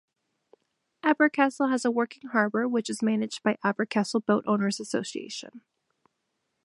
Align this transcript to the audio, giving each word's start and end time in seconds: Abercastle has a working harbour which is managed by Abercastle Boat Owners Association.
Abercastle 1.05 1.69
has 1.69 1.85
a 1.85 1.91
working 1.91 2.27
harbour 2.29 2.67
which 2.67 2.89
is 2.89 3.03
managed 3.03 3.43
by 3.43 3.59
Abercastle 3.63 4.25
Boat 4.25 4.43
Owners 4.47 4.79
Association. 4.79 5.61